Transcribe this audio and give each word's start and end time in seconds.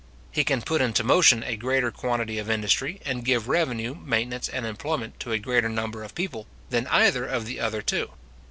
He 0.31 0.43
can 0.43 0.63
put 0.63 0.81
into 0.81 1.03
motion 1.03 1.43
a 1.43 1.55
greater 1.55 1.91
quantity 1.91 2.39
of 2.39 2.49
industry, 2.49 2.99
and 3.05 3.23
give 3.23 3.47
revenue, 3.47 3.93
maintenance, 3.93 4.49
and 4.49 4.65
employment, 4.65 5.19
to 5.19 5.31
a 5.31 5.37
greater 5.37 5.69
number 5.69 6.01
of 6.03 6.15
people, 6.15 6.47
than 6.71 6.87
either 6.87 7.23
of 7.23 7.45
the 7.45 7.59
other 7.59 7.83
two. 7.83 8.09